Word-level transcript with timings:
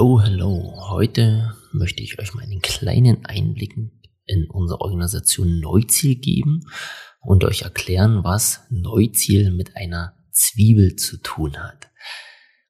Hello, 0.00 0.18
hello. 0.18 0.88
Heute 0.88 1.54
möchte 1.72 2.02
ich 2.02 2.18
euch 2.18 2.32
mal 2.32 2.40
einen 2.40 2.62
kleinen 2.62 3.26
Einblick 3.26 3.76
in 4.24 4.48
unsere 4.48 4.80
Organisation 4.80 5.60
Neuziel 5.60 6.14
geben 6.14 6.62
und 7.20 7.44
euch 7.44 7.60
erklären, 7.60 8.24
was 8.24 8.62
Neuziel 8.70 9.50
mit 9.50 9.76
einer 9.76 10.14
Zwiebel 10.32 10.96
zu 10.96 11.18
tun 11.18 11.58
hat. 11.58 11.90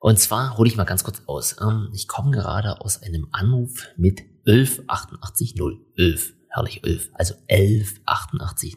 Und 0.00 0.18
zwar 0.18 0.58
hole 0.58 0.68
ich 0.68 0.74
mal 0.74 0.82
ganz 0.82 1.04
kurz 1.04 1.22
aus. 1.26 1.54
Ähm, 1.60 1.90
ich 1.94 2.08
komme 2.08 2.32
gerade 2.32 2.80
aus 2.80 3.00
einem 3.00 3.28
Anruf 3.30 3.86
mit 3.96 4.22
11880. 4.44 5.54
11. 5.98 6.32
Herrlich 6.48 6.82
11. 6.82 7.10
Also 7.12 7.34
11880. 7.46 8.76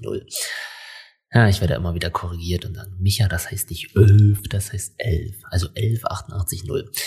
Ja, 1.33 1.47
ich 1.47 1.61
werde 1.61 1.73
immer 1.73 1.95
wieder 1.95 2.11
korrigiert 2.11 2.63
und 2.65 2.75
dann 2.75 2.95
Micha, 2.99 3.27
das 3.27 3.49
heißt 3.49 3.71
nicht 3.71 3.95
11, 3.95 4.43
das 4.49 4.71
heißt 4.71 4.93
11. 4.97 5.35
Also 5.49 5.67
11880. 5.73 6.63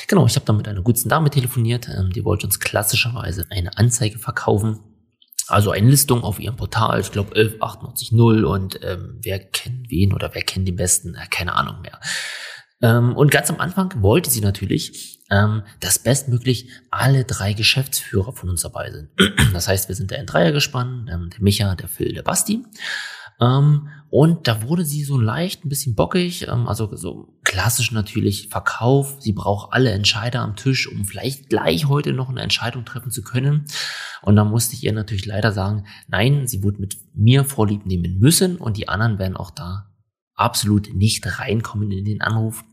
Genau, 0.08 0.26
ich 0.26 0.34
habe 0.34 0.44
dann 0.44 0.56
mit 0.56 0.66
einer 0.66 0.82
guten 0.82 1.08
Dame 1.08 1.30
telefoniert. 1.30 1.88
Ähm, 1.88 2.12
die 2.12 2.24
wollte 2.24 2.46
uns 2.46 2.58
klassischerweise 2.58 3.46
eine 3.50 3.76
Anzeige 3.78 4.18
verkaufen. 4.18 4.80
Also 5.48 5.70
eine 5.70 5.88
Listung 5.88 6.24
auf 6.24 6.40
ihrem 6.40 6.56
Portal, 6.56 7.00
ich 7.00 7.12
glaube 7.12 7.36
11880 7.36 8.44
und 8.44 8.80
ähm, 8.82 9.20
wer 9.22 9.38
kennt 9.38 9.88
wen 9.90 10.12
oder 10.12 10.34
wer 10.34 10.42
kennt 10.42 10.66
den 10.66 10.74
besten, 10.74 11.14
äh, 11.14 11.26
keine 11.30 11.54
Ahnung 11.54 11.82
mehr. 11.82 12.00
Ähm, 12.82 13.14
und 13.14 13.30
ganz 13.30 13.48
am 13.48 13.60
Anfang 13.60 14.02
wollte 14.02 14.28
sie 14.28 14.40
natürlich, 14.40 15.20
ähm, 15.30 15.62
dass 15.78 16.00
bestmöglich 16.00 16.68
alle 16.90 17.24
drei 17.24 17.52
Geschäftsführer 17.52 18.32
von 18.32 18.50
uns 18.50 18.62
dabei 18.62 18.90
sind. 18.90 19.10
Das 19.52 19.68
heißt, 19.68 19.88
wir 19.88 19.94
sind 19.94 20.10
der 20.10 20.24
Dreier 20.24 20.50
gespannt, 20.50 21.08
ähm, 21.12 21.30
der 21.30 21.42
Micha, 21.42 21.76
der 21.76 21.88
Phil, 21.88 22.12
der 22.12 22.22
Basti. 22.22 22.64
Ähm, 23.40 23.88
und 24.08 24.46
da 24.48 24.62
wurde 24.62 24.84
sie 24.84 25.04
so 25.04 25.18
leicht 25.18 25.64
ein 25.64 25.68
bisschen 25.68 25.94
bockig, 25.94 26.48
ähm, 26.48 26.68
also 26.68 26.94
so 26.96 27.34
klassisch 27.44 27.92
natürlich 27.92 28.48
Verkauf. 28.48 29.16
Sie 29.20 29.32
braucht 29.32 29.72
alle 29.72 29.90
Entscheider 29.90 30.40
am 30.40 30.56
Tisch, 30.56 30.90
um 30.90 31.04
vielleicht 31.04 31.48
gleich 31.48 31.86
heute 31.86 32.12
noch 32.12 32.28
eine 32.28 32.40
Entscheidung 32.40 32.84
treffen 32.84 33.10
zu 33.10 33.22
können. 33.22 33.66
Und 34.22 34.36
da 34.36 34.44
musste 34.44 34.74
ich 34.74 34.84
ihr 34.84 34.92
natürlich 34.92 35.26
leider 35.26 35.52
sagen, 35.52 35.86
nein, 36.08 36.46
sie 36.46 36.62
wird 36.62 36.78
mit 36.78 36.96
mir 37.14 37.44
Vorlieb 37.44 37.84
nehmen 37.84 38.18
müssen 38.18 38.56
und 38.56 38.76
die 38.76 38.88
anderen 38.88 39.18
werden 39.18 39.36
auch 39.36 39.50
da 39.50 39.90
absolut 40.34 40.94
nicht 40.94 41.38
reinkommen 41.38 41.90
in 41.90 42.04
den 42.04 42.20
Anruf 42.20 42.64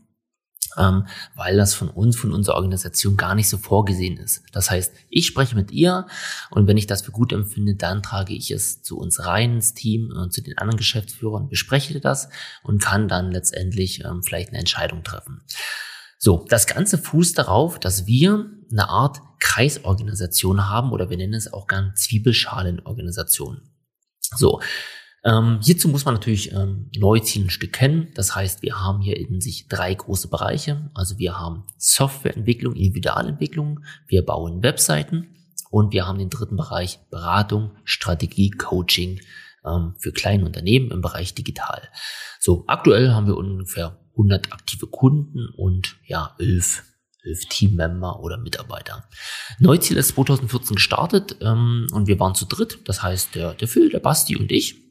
ähm, 0.78 1.06
weil 1.34 1.56
das 1.56 1.74
von 1.74 1.88
uns, 1.88 2.16
von 2.16 2.32
unserer 2.32 2.56
Organisation 2.56 3.16
gar 3.16 3.34
nicht 3.34 3.48
so 3.48 3.58
vorgesehen 3.58 4.16
ist. 4.16 4.42
Das 4.52 4.70
heißt, 4.70 4.92
ich 5.08 5.26
spreche 5.26 5.54
mit 5.54 5.70
ihr 5.70 6.06
und 6.50 6.66
wenn 6.66 6.76
ich 6.76 6.86
das 6.86 7.02
für 7.02 7.12
gut 7.12 7.32
empfinde, 7.32 7.74
dann 7.74 8.02
trage 8.02 8.34
ich 8.34 8.50
es 8.50 8.82
zu 8.82 8.98
uns 8.98 9.24
rein 9.24 9.54
ins 9.54 9.74
Team, 9.74 10.12
äh, 10.12 10.28
zu 10.30 10.42
den 10.42 10.58
anderen 10.58 10.78
Geschäftsführern, 10.78 11.48
bespreche 11.48 12.00
das 12.00 12.28
und 12.62 12.82
kann 12.82 13.08
dann 13.08 13.30
letztendlich 13.30 14.04
ähm, 14.04 14.22
vielleicht 14.22 14.50
eine 14.50 14.58
Entscheidung 14.58 15.02
treffen. 15.02 15.42
So, 16.18 16.46
das 16.48 16.66
Ganze 16.66 16.96
fußt 16.96 17.36
darauf, 17.38 17.78
dass 17.78 18.06
wir 18.06 18.46
eine 18.70 18.88
Art 18.88 19.20
Kreisorganisation 19.40 20.68
haben 20.70 20.90
oder 20.90 21.10
wir 21.10 21.16
nennen 21.16 21.34
es 21.34 21.52
auch 21.52 21.66
gern 21.66 21.92
Zwiebelschalenorganisation. 21.94 23.60
So, 24.34 24.60
ähm, 25.24 25.58
hierzu 25.62 25.88
muss 25.88 26.04
man 26.04 26.14
natürlich 26.14 26.52
ähm, 26.52 26.90
Neuziel 26.96 27.44
ein 27.44 27.50
Stück 27.50 27.72
kennen. 27.72 28.08
Das 28.14 28.34
heißt, 28.34 28.62
wir 28.62 28.80
haben 28.80 29.00
hier 29.00 29.16
in 29.16 29.40
sich 29.40 29.68
drei 29.68 29.94
große 29.94 30.28
Bereiche. 30.28 30.90
Also 30.94 31.18
wir 31.18 31.38
haben 31.38 31.64
Softwareentwicklung, 31.78 32.74
Individualentwicklung, 32.74 33.80
wir 34.06 34.24
bauen 34.24 34.62
Webseiten 34.62 35.28
und 35.70 35.92
wir 35.92 36.06
haben 36.06 36.18
den 36.18 36.30
dritten 36.30 36.56
Bereich 36.56 36.98
Beratung, 37.10 37.72
Strategie, 37.84 38.50
Coaching 38.50 39.20
ähm, 39.64 39.94
für 39.98 40.12
kleine 40.12 40.44
Unternehmen 40.44 40.90
im 40.90 41.00
Bereich 41.00 41.34
digital. 41.34 41.88
So, 42.38 42.64
aktuell 42.66 43.12
haben 43.12 43.26
wir 43.26 43.36
ungefähr 43.36 43.98
100 44.12 44.52
aktive 44.52 44.86
Kunden 44.86 45.48
und 45.56 45.96
ja, 46.06 46.34
11 46.38 46.84
elf 47.24 47.46
Teammember 47.46 48.20
oder 48.20 48.36
Mitarbeiter. 48.36 49.08
Neuziel 49.58 49.96
ist 49.96 50.08
2014 50.08 50.76
gestartet 50.76 51.36
ähm, 51.40 51.86
und 51.92 52.06
wir 52.06 52.20
waren 52.20 52.34
zu 52.34 52.44
dritt. 52.44 52.80
Das 52.86 53.02
heißt, 53.02 53.34
der, 53.34 53.54
der 53.54 53.66
Phil, 53.66 53.88
der 53.88 54.00
Basti 54.00 54.36
und 54.36 54.52
ich. 54.52 54.83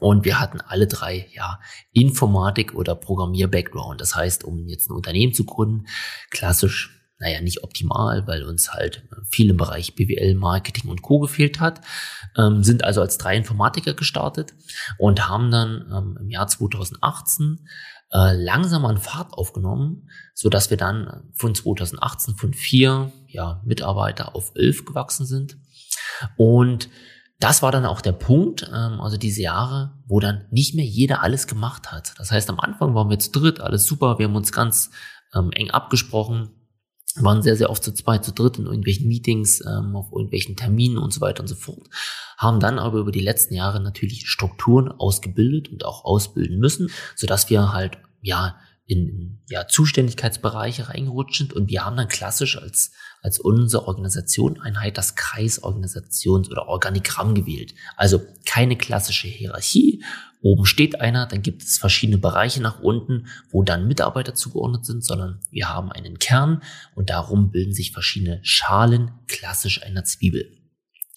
Und 0.00 0.24
wir 0.24 0.40
hatten 0.40 0.60
alle 0.60 0.86
drei, 0.86 1.28
ja, 1.32 1.60
Informatik 1.92 2.74
oder 2.74 2.94
Programmier-Background. 2.94 4.00
Das 4.00 4.16
heißt, 4.16 4.44
um 4.44 4.66
jetzt 4.66 4.90
ein 4.90 4.96
Unternehmen 4.96 5.32
zu 5.32 5.44
gründen, 5.44 5.86
klassisch, 6.30 6.92
naja, 7.18 7.40
nicht 7.40 7.62
optimal, 7.62 8.26
weil 8.26 8.42
uns 8.42 8.72
halt 8.72 9.08
viel 9.30 9.50
im 9.50 9.56
Bereich 9.56 9.94
BWL, 9.94 10.34
Marketing 10.34 10.90
und 10.90 11.02
Co. 11.02 11.20
gefehlt 11.20 11.60
hat, 11.60 11.80
ähm, 12.36 12.62
sind 12.62 12.84
also 12.84 13.00
als 13.00 13.16
drei 13.16 13.36
Informatiker 13.36 13.94
gestartet 13.94 14.54
und 14.98 15.28
haben 15.28 15.50
dann 15.50 15.86
ähm, 15.90 16.18
im 16.20 16.30
Jahr 16.30 16.48
2018 16.48 17.66
äh, 18.12 18.32
langsam 18.34 18.84
an 18.84 18.98
Fahrt 18.98 19.32
aufgenommen, 19.32 20.08
so 20.34 20.48
dass 20.48 20.68
wir 20.68 20.76
dann 20.76 21.30
von 21.32 21.54
2018 21.54 22.34
von 22.34 22.52
vier 22.52 23.12
ja, 23.28 23.62
Mitarbeiter 23.64 24.34
auf 24.34 24.52
elf 24.54 24.84
gewachsen 24.84 25.26
sind. 25.26 25.56
Und 26.36 26.88
das 27.38 27.62
war 27.62 27.70
dann 27.70 27.84
auch 27.84 28.00
der 28.00 28.12
Punkt, 28.12 28.70
ähm, 28.72 29.00
also 29.00 29.16
diese 29.16 29.42
Jahre, 29.42 29.98
wo 30.06 30.20
dann 30.20 30.46
nicht 30.50 30.74
mehr 30.74 30.84
jeder 30.84 31.22
alles 31.22 31.46
gemacht 31.46 31.92
hat. 31.92 32.14
Das 32.18 32.30
heißt, 32.30 32.48
am 32.48 32.60
Anfang 32.60 32.94
waren 32.94 33.10
wir 33.10 33.18
zu 33.18 33.30
dritt, 33.30 33.60
alles 33.60 33.84
super, 33.84 34.18
wir 34.18 34.26
haben 34.26 34.36
uns 34.36 34.52
ganz 34.52 34.90
ähm, 35.34 35.50
eng 35.52 35.70
abgesprochen, 35.70 36.50
waren 37.16 37.42
sehr, 37.42 37.56
sehr 37.56 37.70
oft 37.70 37.82
zu 37.82 37.92
zweit, 37.92 38.24
zu 38.24 38.32
dritt 38.32 38.58
in 38.58 38.66
irgendwelchen 38.66 39.08
Meetings, 39.08 39.62
ähm, 39.66 39.96
auf 39.96 40.12
irgendwelchen 40.12 40.56
Terminen 40.56 40.98
und 40.98 41.12
so 41.12 41.20
weiter 41.20 41.40
und 41.40 41.48
so 41.48 41.54
fort, 41.54 41.88
haben 42.38 42.60
dann 42.60 42.78
aber 42.78 42.98
über 42.98 43.12
die 43.12 43.20
letzten 43.20 43.54
Jahre 43.54 43.80
natürlich 43.80 44.28
Strukturen 44.28 44.90
ausgebildet 44.90 45.68
und 45.68 45.84
auch 45.84 46.04
ausbilden 46.04 46.58
müssen, 46.58 46.90
sodass 47.14 47.50
wir 47.50 47.72
halt, 47.72 47.98
ja, 48.22 48.56
in 48.86 49.42
ja, 49.48 49.66
Zuständigkeitsbereiche 49.66 50.88
reingerutscht 50.88 51.52
und 51.52 51.68
wir 51.68 51.84
haben 51.84 51.96
dann 51.96 52.08
klassisch 52.08 52.56
als, 52.56 52.92
als 53.20 53.40
unsere 53.40 53.86
Organisation 53.88 54.60
Einheit 54.60 54.96
das 54.96 55.16
Kreisorganisations- 55.16 56.50
oder 56.50 56.68
Organigramm 56.68 57.34
gewählt. 57.34 57.74
Also 57.96 58.22
keine 58.44 58.76
klassische 58.76 59.26
Hierarchie. 59.26 60.04
Oben 60.40 60.66
steht 60.66 61.00
einer, 61.00 61.26
dann 61.26 61.42
gibt 61.42 61.64
es 61.64 61.78
verschiedene 61.78 62.18
Bereiche 62.18 62.62
nach 62.62 62.78
unten, 62.78 63.26
wo 63.50 63.64
dann 63.64 63.88
Mitarbeiter 63.88 64.34
zugeordnet 64.34 64.86
sind, 64.86 65.04
sondern 65.04 65.40
wir 65.50 65.68
haben 65.68 65.90
einen 65.90 66.20
Kern 66.20 66.62
und 66.94 67.10
darum 67.10 67.50
bilden 67.50 67.72
sich 67.72 67.90
verschiedene 67.90 68.38
Schalen 68.42 69.10
klassisch 69.26 69.82
einer 69.82 70.04
Zwiebel. 70.04 70.52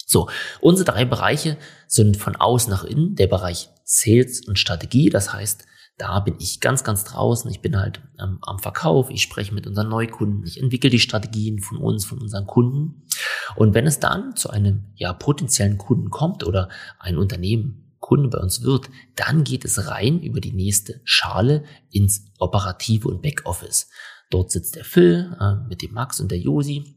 So, 0.08 0.28
unsere 0.60 0.92
drei 0.92 1.06
Bereiche 1.06 1.58
sind 1.86 2.18
von 2.18 2.36
außen 2.36 2.72
nach 2.72 2.84
innen 2.84 3.14
der 3.14 3.28
Bereich 3.28 3.70
Sales 3.84 4.42
und 4.48 4.58
Strategie. 4.58 5.12
Das 5.12 5.32
heißt, 5.32 5.66
da 6.00 6.22
bin 6.22 6.36
ich 6.40 6.62
ganz, 6.62 6.84
ganz 6.84 7.04
draußen. 7.04 7.52
Ich 7.52 7.62
bin 7.62 7.78
halt 7.78 8.02
ähm, 8.20 8.40
am 8.42 8.58
Verkauf, 8.58 9.10
ich 9.10 9.22
spreche 9.22 9.54
mit 9.54 9.68
unseren 9.68 9.90
Neukunden, 9.90 10.46
ich 10.46 10.60
entwickle 10.60 10.90
die 10.90 11.00
Strategien 11.00 11.60
von 11.60 11.78
uns, 11.78 12.06
von 12.06 12.20
unseren 12.20 12.48
Kunden. 12.48 13.04
Und 13.58 13.74
wenn 13.74 13.86
es 13.86 14.00
dann 14.00 14.36
zu 14.36 14.50
einem 14.50 14.86
ja, 14.96 15.14
potenziellen 15.14 15.78
Kunden 15.78 16.10
kommt 16.10 16.46
oder 16.46 16.70
ein 17.00 17.18
Unternehmen 17.18 17.86
Kunde 18.00 18.30
bei 18.30 18.40
uns 18.40 18.64
wird, 18.64 18.90
dann 19.16 19.44
geht 19.44 19.66
es 19.66 19.88
rein 19.88 20.22
über 20.22 20.40
die 20.40 20.54
nächste 20.54 21.02
Schale 21.04 21.66
ins 21.92 22.26
Operative 22.40 23.10
und 23.10 23.22
Backoffice. 23.22 23.90
Dort 24.30 24.52
sitzt 24.52 24.78
der 24.78 24.86
Phil 24.86 25.36
äh, 25.40 25.68
mit 25.68 25.82
dem 25.82 25.94
Max 25.94 26.22
und 26.22 26.32
der 26.32 26.40
Josi 26.40 26.96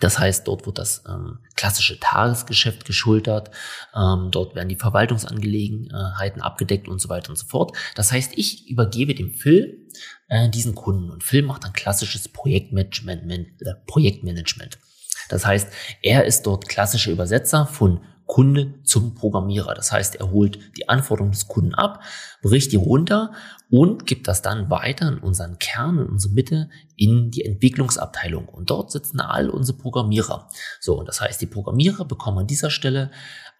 das 0.00 0.18
heißt, 0.18 0.46
dort 0.46 0.66
wird 0.66 0.78
das 0.78 1.02
ähm, 1.08 1.38
klassische 1.56 1.98
Tagesgeschäft 1.98 2.84
geschultert, 2.84 3.50
ähm, 3.94 4.28
dort 4.30 4.54
werden 4.54 4.68
die 4.68 4.76
Verwaltungsangelegenheiten 4.76 6.42
abgedeckt 6.42 6.88
und 6.88 7.00
so 7.00 7.08
weiter 7.08 7.30
und 7.30 7.36
so 7.36 7.46
fort. 7.46 7.76
Das 7.94 8.12
heißt, 8.12 8.32
ich 8.36 8.68
übergebe 8.68 9.14
dem 9.14 9.32
Phil 9.32 9.88
äh, 10.28 10.48
diesen 10.50 10.74
Kunden 10.74 11.10
und 11.10 11.24
Phil 11.24 11.42
macht 11.42 11.64
ein 11.64 11.72
klassisches 11.72 12.28
Projektmanagement. 12.28 13.62
Äh, 13.62 13.74
Projektmanagement. 13.86 14.78
Das 15.28 15.44
heißt, 15.46 15.68
er 16.02 16.24
ist 16.24 16.42
dort 16.42 16.68
klassischer 16.68 17.10
Übersetzer 17.10 17.66
von 17.66 18.04
Kunde 18.28 18.74
zum 18.84 19.14
Programmierer. 19.14 19.74
Das 19.74 19.90
heißt, 19.90 20.16
er 20.16 20.30
holt 20.30 20.58
die 20.76 20.88
Anforderungen 20.88 21.32
des 21.32 21.48
Kunden 21.48 21.74
ab, 21.74 22.04
bricht 22.42 22.70
die 22.72 22.76
runter 22.76 23.32
und 23.70 24.06
gibt 24.06 24.28
das 24.28 24.42
dann 24.42 24.70
weiter 24.70 25.08
in 25.08 25.18
unseren 25.18 25.58
Kern, 25.58 25.98
in 25.98 26.06
unsere 26.06 26.34
Mitte, 26.34 26.68
in 26.94 27.30
die 27.30 27.44
Entwicklungsabteilung. 27.44 28.46
Und 28.46 28.68
dort 28.68 28.92
sitzen 28.92 29.20
all 29.20 29.48
unsere 29.48 29.78
Programmierer. 29.78 30.46
So, 30.78 30.98
und 30.98 31.08
das 31.08 31.22
heißt, 31.22 31.40
die 31.40 31.46
Programmierer 31.46 32.04
bekommen 32.04 32.40
an 32.40 32.46
dieser 32.46 32.70
Stelle 32.70 33.10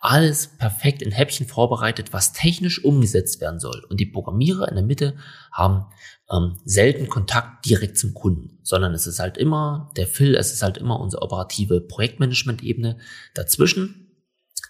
alles 0.00 0.46
perfekt 0.58 1.00
in 1.00 1.12
Häppchen 1.12 1.46
vorbereitet, 1.46 2.12
was 2.12 2.34
technisch 2.34 2.84
umgesetzt 2.84 3.40
werden 3.40 3.60
soll. 3.60 3.84
Und 3.88 3.98
die 3.98 4.06
Programmierer 4.06 4.69
in 4.69 4.75
der 4.75 4.84
Mitte 4.84 5.16
haben 5.50 5.87
ähm, 6.31 6.58
selten 6.66 7.08
Kontakt 7.08 7.64
direkt 7.64 7.96
zum 7.96 8.12
Kunden, 8.12 8.58
sondern 8.62 8.92
es 8.92 9.06
ist 9.06 9.19
halt 9.19 9.38
immer 9.38 9.90
der 9.96 10.06
Phil, 10.06 10.34
es 10.37 10.52
ist 10.52 10.62
halt 10.62 10.76
immer 10.76 11.00
unsere 11.00 11.22
operative 11.22 11.81
Projektmanagement-Ebene 11.81 12.98
dazwischen 13.32 14.07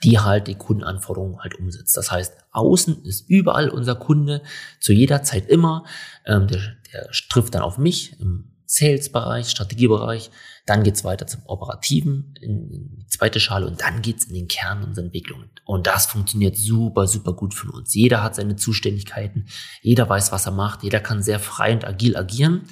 die 0.02 0.18
halt 0.18 0.46
die 0.46 0.54
Kundenanforderungen 0.54 1.40
halt 1.40 1.56
umsetzt. 1.56 1.96
Das 1.96 2.10
heißt, 2.10 2.36
außen 2.52 3.04
ist 3.04 3.28
überall 3.28 3.68
unser 3.68 3.94
Kunde, 3.94 4.42
zu 4.80 4.92
jeder 4.92 5.22
Zeit 5.22 5.48
immer. 5.48 5.84
Ähm, 6.24 6.46
der, 6.46 6.60
der 6.92 7.08
trifft 7.28 7.54
dann 7.54 7.62
auf 7.62 7.78
mich 7.78 8.18
im 8.20 8.52
Sales-Bereich, 8.70 9.48
Strategiebereich. 9.48 10.30
Dann 10.66 10.82
geht's 10.82 11.02
weiter 11.02 11.26
zum 11.26 11.40
Operativen, 11.46 12.34
in, 12.40 12.98
die 12.98 13.06
zweite 13.06 13.40
Schale 13.40 13.66
und 13.66 13.80
dann 13.80 14.02
geht's 14.02 14.26
in 14.26 14.34
den 14.34 14.46
Kern 14.46 14.84
unserer 14.84 15.06
Entwicklung. 15.06 15.44
Und 15.64 15.86
das 15.86 16.04
funktioniert 16.04 16.56
super, 16.56 17.06
super 17.06 17.32
gut 17.32 17.54
für 17.54 17.72
uns. 17.72 17.94
Jeder 17.94 18.22
hat 18.22 18.34
seine 18.34 18.56
Zuständigkeiten, 18.56 19.46
jeder 19.80 20.06
weiß, 20.06 20.32
was 20.32 20.44
er 20.44 20.52
macht, 20.52 20.82
jeder 20.82 21.00
kann 21.00 21.22
sehr 21.22 21.40
frei 21.40 21.72
und 21.72 21.86
agil 21.86 22.14
agieren. 22.16 22.64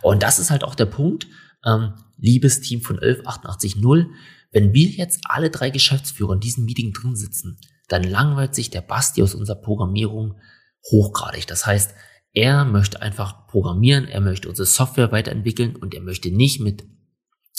Und 0.00 0.22
das 0.22 0.38
ist 0.38 0.50
halt 0.50 0.64
auch 0.64 0.74
der 0.74 0.86
Punkt, 0.86 1.26
ähm, 1.66 1.92
liebes 2.16 2.62
Team 2.62 2.80
von 2.80 2.98
11880, 2.98 3.76
wenn 4.52 4.72
wir 4.74 4.88
jetzt 4.88 5.20
alle 5.24 5.50
drei 5.50 5.70
Geschäftsführer 5.70 6.34
in 6.34 6.40
diesem 6.40 6.64
Meeting 6.64 6.92
drin 6.92 7.16
sitzen, 7.16 7.58
dann 7.88 8.04
langweilt 8.04 8.54
sich 8.54 8.70
der 8.70 8.82
Basti 8.82 9.22
aus 9.22 9.34
unserer 9.34 9.60
Programmierung 9.60 10.38
hochgradig. 10.90 11.46
Das 11.46 11.66
heißt, 11.66 11.94
er 12.34 12.64
möchte 12.64 13.02
einfach 13.02 13.46
programmieren, 13.46 14.06
er 14.06 14.20
möchte 14.20 14.48
unsere 14.48 14.66
Software 14.66 15.12
weiterentwickeln 15.12 15.76
und 15.76 15.94
er 15.94 16.00
möchte 16.00 16.30
nicht 16.30 16.60
mit 16.60 16.84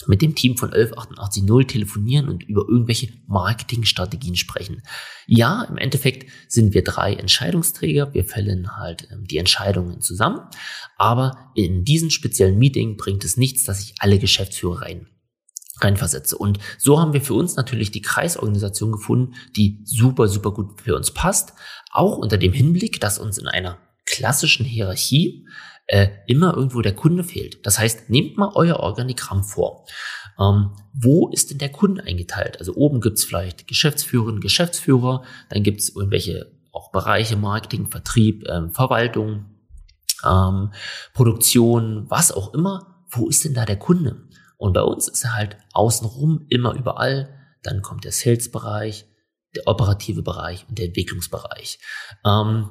mit 0.08 0.22
dem 0.22 0.36
Team 0.36 0.58
von 0.58 0.74
11880 0.74 1.68
telefonieren 1.68 2.28
und 2.28 2.44
über 2.44 2.66
irgendwelche 2.68 3.10
Marketingstrategien 3.28 4.36
sprechen. 4.36 4.82
Ja, 5.28 5.64
im 5.64 5.78
Endeffekt 5.78 6.30
sind 6.48 6.74
wir 6.74 6.84
drei 6.84 7.14
Entscheidungsträger, 7.14 8.14
wir 8.14 8.26
fällen 8.26 8.76
halt 8.76 9.08
ähm, 9.12 9.26
die 9.26 9.38
Entscheidungen 9.38 10.02
zusammen, 10.02 10.42
aber 10.98 11.52
in 11.56 11.86
diesem 11.86 12.10
speziellen 12.10 12.58
Meeting 12.58 12.98
bringt 12.98 13.24
es 13.24 13.38
nichts, 13.38 13.64
dass 13.64 13.82
ich 13.82 13.94
alle 14.00 14.20
Geschäftsführer 14.20 14.82
rein 14.82 15.08
reinversetze. 15.80 16.38
Und 16.38 16.60
so 16.78 17.00
haben 17.00 17.14
wir 17.14 17.22
für 17.22 17.34
uns 17.34 17.56
natürlich 17.56 17.92
die 17.92 18.02
Kreisorganisation 18.02 18.92
gefunden, 18.92 19.34
die 19.56 19.82
super, 19.86 20.28
super 20.28 20.52
gut 20.52 20.82
für 20.82 20.96
uns 20.96 21.12
passt. 21.12 21.54
Auch 21.92 22.18
unter 22.18 22.38
dem 22.38 22.54
Hinblick, 22.54 23.00
dass 23.00 23.20
uns 23.20 23.38
in 23.38 23.48
einer 23.48 23.78
klassischen 24.06 24.66
Hierarchie 24.66 25.48
äh, 25.88 26.10
immer 26.28 26.56
irgendwo 26.56 26.82
der 26.82 26.96
Kunde 26.96 27.24
fehlt. 27.24 27.66
Das 27.66 27.80
heißt, 27.80 28.10
nehmt 28.10 28.38
mal 28.38 28.52
euer 28.56 28.78
Organigramm 28.78 29.44
vor. 29.44 29.86
Ähm, 30.40 30.72
wo 30.94 31.30
ist 31.30 31.52
denn 31.52 31.58
der 31.58 31.70
Kunde 31.70 32.04
eingeteilt? 32.04 32.60
Also 32.60 32.74
oben 32.76 33.02
gibt's 33.02 33.24
vielleicht 33.24 33.68
Geschäftsführerin, 33.68 34.40
Geschäftsführer, 34.40 35.24
dann 35.50 35.64
gibt's 35.64 35.90
irgendwelche 35.90 36.52
auch 36.72 36.92
Bereiche, 36.92 37.36
Marketing, 37.36 37.88
Vertrieb, 37.88 38.48
ähm, 38.50 38.72
Verwaltung, 38.72 39.46
ähm, 40.26 40.72
Produktion, 41.14 42.06
was 42.10 42.32
auch 42.32 42.54
immer. 42.54 43.06
Wo 43.10 43.28
ist 43.28 43.46
denn 43.46 43.54
da 43.54 43.66
der 43.66 43.78
Kunde? 43.78 44.24
Und 44.64 44.72
bei 44.72 44.82
uns 44.82 45.10
ist 45.10 45.26
er 45.26 45.36
halt 45.36 45.58
außenrum 45.74 46.46
immer 46.48 46.74
überall. 46.74 47.38
Dann 47.64 47.82
kommt 47.82 48.06
der 48.06 48.14
Sales-Bereich, 48.14 49.06
der 49.54 49.68
operative 49.68 50.22
Bereich 50.22 50.66
und 50.70 50.78
der 50.80 50.86
Entwicklungsbereich. 50.86 51.80
Ähm, 52.26 52.70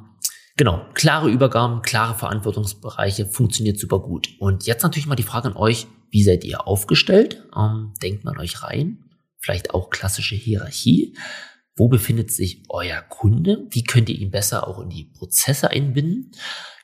Genau, 0.59 0.85
klare 0.93 1.31
Übergaben, 1.31 1.81
klare 1.81 2.15
Verantwortungsbereiche 2.15 3.25
funktioniert 3.25 3.79
super 3.79 4.01
gut. 4.01 4.29
Und 4.39 4.67
jetzt 4.67 4.83
natürlich 4.83 5.07
mal 5.07 5.15
die 5.15 5.23
Frage 5.23 5.49
an 5.49 5.57
euch, 5.57 5.87
wie 6.11 6.23
seid 6.23 6.45
ihr 6.45 6.67
aufgestellt? 6.67 7.43
Ähm, 7.57 7.95
denkt 8.03 8.25
man 8.25 8.39
euch 8.39 8.63
rein? 8.63 8.99
Vielleicht 9.39 9.73
auch 9.73 9.89
klassische 9.89 10.35
Hierarchie. 10.35 11.17
Wo 11.75 11.89
befindet 11.89 12.31
sich 12.31 12.65
euer 12.69 13.01
Kunde? 13.01 13.67
Wie 13.71 13.83
könnt 13.83 14.11
ihr 14.11 14.19
ihn 14.19 14.31
besser 14.31 14.69
auch 14.69 14.79
in 14.81 14.91
die 14.91 15.05
Prozesse 15.05 15.71
einbinden? 15.71 16.33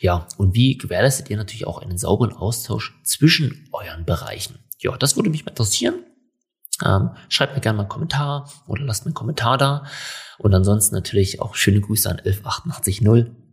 Ja, 0.00 0.26
und 0.38 0.54
wie 0.54 0.78
gewährleistet 0.78 1.28
ihr 1.28 1.36
natürlich 1.36 1.66
auch 1.66 1.78
einen 1.78 1.98
sauberen 1.98 2.32
Austausch 2.32 2.98
zwischen 3.04 3.68
euren 3.72 4.06
Bereichen? 4.06 4.58
Ja, 4.78 4.96
das 4.96 5.16
würde 5.16 5.30
mich 5.30 5.44
mal 5.44 5.50
interessieren. 5.50 5.96
Ähm, 6.84 7.10
schreibt 7.28 7.54
mir 7.54 7.60
gerne 7.60 7.76
mal 7.76 7.82
einen 7.82 7.88
Kommentar 7.88 8.48
oder 8.66 8.84
lasst 8.84 9.04
mir 9.04 9.08
einen 9.08 9.14
Kommentar 9.14 9.58
da. 9.58 9.84
Und 10.38 10.54
ansonsten 10.54 10.94
natürlich 10.94 11.40
auch 11.40 11.54
schöne 11.56 11.80
Grüße 11.80 12.08
an 12.08 12.18
11880 12.18 13.02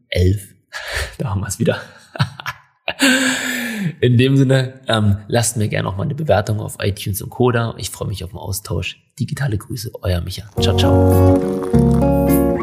11. 0.09 0.55
Da 1.17 1.29
haben 1.29 1.39
wir 1.41 1.47
es 1.47 1.57
wieder. 1.57 1.79
In 4.01 4.17
dem 4.17 4.35
Sinne, 4.35 4.81
ähm, 4.87 5.17
lasst 5.27 5.57
mir 5.57 5.67
gerne 5.67 5.87
noch 5.87 5.95
mal 5.97 6.03
eine 6.03 6.15
Bewertung 6.15 6.59
auf 6.59 6.77
iTunes 6.79 7.21
und 7.21 7.29
Coda. 7.29 7.75
Ich 7.77 7.89
freue 7.89 8.07
mich 8.07 8.23
auf 8.23 8.31
den 8.31 8.39
Austausch. 8.39 9.01
Digitale 9.19 9.57
Grüße, 9.57 9.91
euer 10.01 10.21
Micha. 10.21 10.49
Ciao, 10.59 10.75
ciao. 10.75 12.54